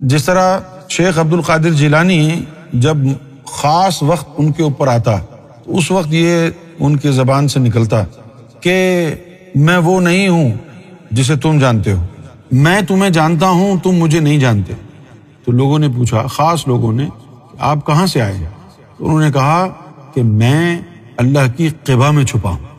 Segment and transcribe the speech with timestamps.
[0.00, 0.58] جس طرح
[0.88, 2.96] شیخ عبد القادر جیلانی جب
[3.46, 5.18] خاص وقت ان کے اوپر آتا
[5.64, 8.04] تو اس وقت یہ ان کی زبان سے نکلتا
[8.60, 9.06] کہ
[9.54, 10.50] میں وہ نہیں ہوں
[11.10, 12.06] جسے تم جانتے ہو۔
[12.52, 14.72] میں تمہیں جانتا ہوں، تم مجھے نہیں جانتے۔
[15.44, 17.08] تو لوگوں نے پوچھا، خاص لوگوں نے،
[17.58, 18.48] آپ کہاں سے آئے؟
[18.98, 19.68] تو انہوں نے کہا
[20.14, 20.80] کہ میں
[21.16, 22.69] اللہ کی قبا میں چھپا ہوں۔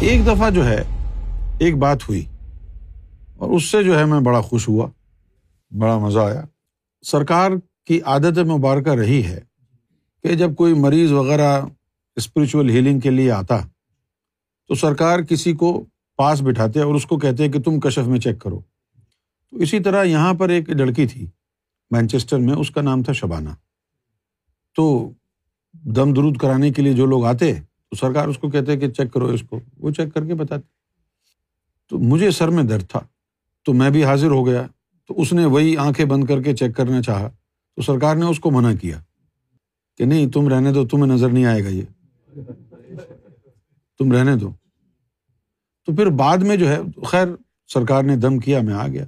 [0.00, 0.82] ایک دفعہ جو ہے،
[1.58, 2.24] ایک بات ہوئی
[3.36, 4.88] اور اس سے جو ہے میں بڑا خوش ہوا،
[5.78, 6.42] بڑا مزہ آیا۔
[7.02, 7.50] سرکار
[7.86, 9.40] کی عادت مبارکہ رہی ہے
[10.22, 11.62] کہ جب کوئی مریض وغیرہ
[12.16, 13.58] اسپریچول ہیلنگ کے لیے آتا
[14.68, 15.84] تو سرکار کسی کو
[16.16, 18.60] پاس بٹھاتے اور اس کو کہتے کہ تم کشف میں چیک کرو۔
[19.50, 21.26] تو اسی طرح یہاں پر ایک لڑکی تھی
[21.90, 23.50] مینچیسٹر میں، اس کا نام تھا شبانہ۔
[24.76, 25.12] تو
[25.72, 27.54] دم درود کرانے کے لیے جو لوگ آتے
[27.90, 30.68] تو سرکار اس کو کہتے کہ چیک کرو اس کو۔ وہ چیک کر کے بتاتے
[31.88, 33.00] تو مجھے سر میں درد تھا۔
[33.64, 34.66] تو میں بھی حاضر ہو گیا۔
[35.08, 37.28] تو اس نے وہی آنکھیں بند کر کے چیک کرنا چاہا۔
[37.76, 39.02] تو سرکار نے اس کو منع کیا
[39.96, 41.82] کہ نہیں، تم رہنے دو، تمہیں نظر نہیں آئے گا یہ۔
[43.98, 44.50] تم رہنے دو۔
[45.86, 47.26] تو پھر بعد میں جو ہے، خیر،
[47.68, 49.04] سرکار نے دم کیا، میں آ گیا۔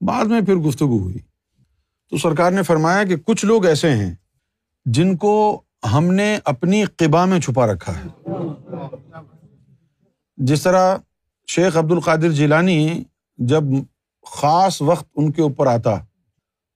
[0.00, 1.18] بعد میں پھر گفتگو ہوئی۔
[2.10, 4.14] تو سرکار نے فرمایا کہ کچھ لوگ ایسے ہیں
[4.84, 8.30] جن کو ہم نے اپنی قبا میں چھپا رکھا ہے۔
[10.36, 10.96] جس طرح
[11.46, 13.04] شیخ عبد القادر جیلانی
[13.36, 13.62] جب
[14.26, 15.96] خاص وقت ان کے اوپر آتا،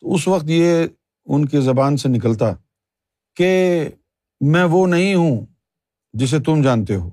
[0.00, 0.86] تو اس وقت یہ
[1.25, 2.52] ان کی زبان سے نکلتا
[3.36, 3.84] کہ
[4.41, 5.47] میں وہ نہیں ہوں
[6.12, 7.10] جسے تم جانتے ہو۔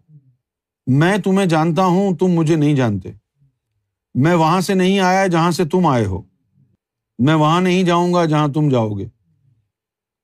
[0.88, 3.12] میں تمہیں جانتا ہوں، تم مجھے نہیں جانتے۔
[4.14, 6.22] میں وہاں سے نہیں آیا جہاں سے تم آئے ہو۔
[7.19, 9.21] میں وہاں نہیں جاؤں گا جہاں تم جاؤ گے۔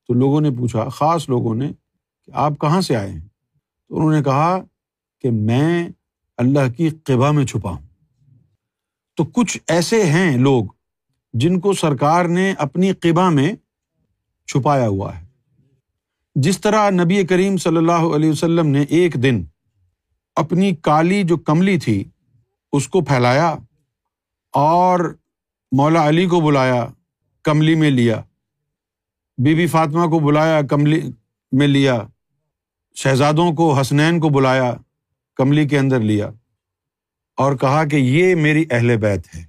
[0.08, 1.72] تو لوگوں نے پوچھا، خاص لوگوں نے
[2.26, 3.28] کہ آپ کہاں سے آئے ہیں؟
[3.90, 4.62] تو انہوں نے کہا
[5.22, 5.90] کہ میں
[6.38, 7.88] اللہ کی قبا میں چھپا ہوں۔
[9.16, 10.64] تو کچھ ایسے ہیں لوگ
[11.34, 13.54] جن کو سرکار نے اپنی قبا میں
[14.48, 15.26] چھپایا ہوا ہے۔
[16.36, 19.44] جس طرح نبی کریم صلی اللہ علیہ وسلم نے ایک دن
[20.36, 22.04] اپنی کالی جو کملی تھی،
[22.72, 23.56] اس کو پھیلایا
[24.54, 25.16] اور
[25.72, 26.88] مولا علی کو بلایا،
[27.44, 28.22] کملی میں لیا۔
[29.38, 31.00] بی بی فاطمہ کو بلایا، کملی
[31.52, 31.98] میں لیا،
[32.98, 34.74] شہزادوں کو، حسنین کو بلایا،
[35.40, 36.30] کملی کے اندر لیا
[37.38, 39.44] اور کہا کہ یہ میری اہل بیت ہے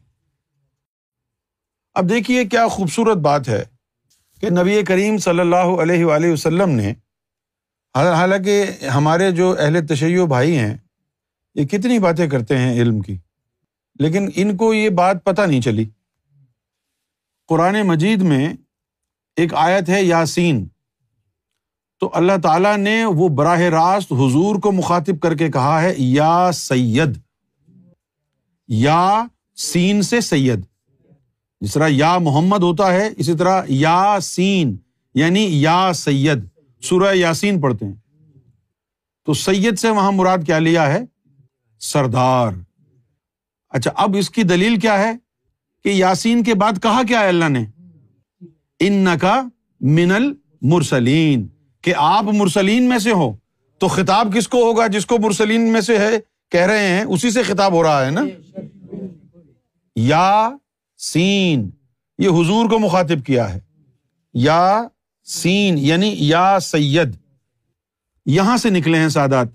[1.97, 3.62] اب دیکھیے کیا خوبصورت بات ہے
[4.43, 6.93] کہ نبی کریم صلی اللہ علیہ وآلہ وسلم نے،
[7.94, 10.76] حالانکہ ہمارے جو اہل تشیع بھائی ہیں،
[11.56, 13.16] یہ کتنی باتیں کرتے ہیں علم کی،
[14.00, 15.88] لیکن ان کو یہ بات پتہ نہیں چلی۔
[17.49, 18.53] قرآن مجید میں
[19.38, 20.69] ایک آیت ہے یاسین۔
[22.00, 26.50] تو اللہ تعالیٰ نے وہ براہ راست حضور کو مخاطب کر کے کہا ہے، یا
[26.54, 27.19] سید۔
[28.69, 29.25] یا
[29.56, 30.65] سین سے سید۔
[31.60, 34.76] جس طرح یا محمد ہوتا ہے، اسی طرح یا سین
[35.15, 36.38] یعنی یا سید۔
[36.82, 37.94] سورہ یاسین پڑھتے ہیں۔
[39.25, 41.00] تو سید سے وہاں مراد کیا لیا ہے؟
[41.81, 42.53] سردار۔
[43.69, 45.12] اچھا اب اس کی دلیل کیا ہے؟
[45.84, 47.66] کہ یاسین کے بعد کہا کیا ہے اللہ نے؟
[48.80, 49.42] ان کا
[49.80, 51.46] منل مرسلین،
[51.82, 53.36] کہ آپ مرسلین میں سے ہو۔
[53.78, 56.10] تو خطاب کس کو ہوگا جس کو مرسلین میں سے ہے؟
[56.50, 58.20] کہہ رہے ہیں، اسی سے خطاب ہو رہا ہے نا؟
[59.96, 60.50] یا
[60.98, 61.70] سین،
[62.18, 63.60] یہ حضور کو مخاطب کیا ہے۔
[64.34, 64.82] یا
[65.24, 67.16] سین یعنی یا سید۔
[68.26, 69.48] یہاں سے نکلے ہیں سادات۔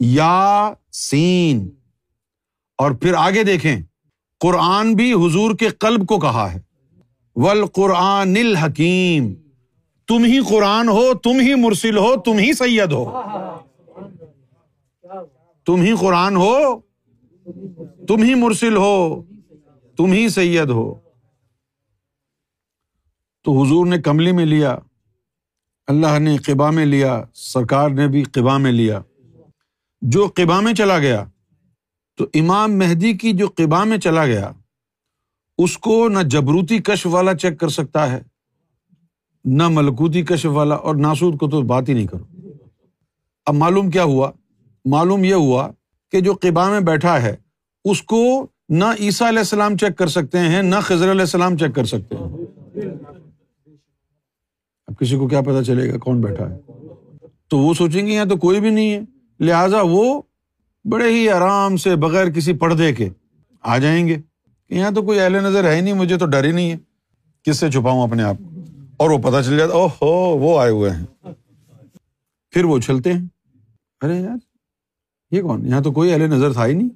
[0.00, 1.70] یا سین۔
[2.78, 3.82] اور پھر آگے دیکھیں،
[4.40, 6.63] قرآن بھی حضور کے قلب کو کہا ہے۔
[7.36, 9.34] ول قرآن الحکیم
[10.08, 13.22] تم ہی قرآن ہو، تم ہی مرسل ہو، تم ہی سید ہو۔
[15.64, 16.80] تم ہی قرآن ہو،
[18.08, 19.22] تم ہی مرسل ہو،
[19.96, 20.94] تم ہی سید ہو۔
[23.44, 24.78] تو حضور نے کملی میں لیا،
[25.86, 29.00] اللہ نے قبا میں لیا، سرکار نے بھی قبا میں لیا۔
[30.02, 31.24] جو قبا میں چلا گیا،
[32.16, 34.52] تو امام مہدی کی جو قبا میں چلا گیا
[35.58, 38.22] اس کو نہ جبروتی کشف والا چیک کر سکتا ہے،
[39.44, 42.24] نہ ملکوتی کشف والا، اور ناسود کو تو بات ہی نہیں کرو۔
[43.46, 44.30] اب معلوم کیا ہوا؟
[44.84, 45.70] معلوم یہ ہوا
[46.10, 47.36] کہ جو قبا میں بیٹھا ہے،
[47.84, 51.74] اس کو نہ عیسیٰ علیہ السلام چیک کر سکتے ہیں، نہ خضر علیہ السلام چیک
[51.74, 52.24] کر سکتے ہیں۔
[54.86, 56.58] اب کسی کو کیا پتا چلے گا کون بیٹھا ہے۔
[57.48, 59.00] تو وہ سوچیں گے یہاں تو کوئی بھی نہیں ہے۔
[59.40, 60.22] لہٰذا وہ
[60.84, 63.08] بڑے ہی آرام سے بغیر کسی پردے کے
[63.62, 64.16] آ جائیں گے۔
[64.74, 66.76] یہاں تو کوئی اہل نظر ہے ہی نہیں، مجھے تو ڈر ہی نہیں ہے۔
[67.42, 68.36] کس سے چھپاؤں اپنے آپ
[68.96, 71.06] اور وہ پتا چل جاتا او ہو وہ آئے ہوئے ہیں۔
[72.50, 73.20] پھر وہ چلتے ہیں۔
[74.02, 74.36] ارے یار،
[75.30, 76.88] یہ کون؟ یہاں تو کوئی اہل نظر تھا ہی نہیں۔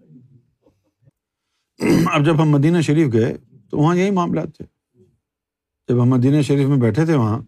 [2.12, 3.36] اب جب ہم مدینہ شریف گئے،
[3.70, 4.64] تو وہاں یہی معاملات تھے۔
[5.88, 7.40] جب ہم مدینہ شریف میں بیٹھے تھے وہاں،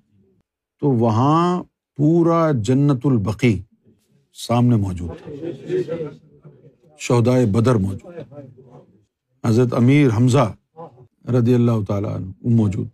[0.81, 1.63] تو وہاں
[1.97, 3.63] پورا جنت البقی
[4.35, 5.31] سامنے موجود تھا۔
[6.99, 8.10] شہدائے بدر موجود۔
[9.45, 10.53] حضرت امیر حمزہ
[11.29, 12.89] رضی اللہ تعالیٰ عنہ موجود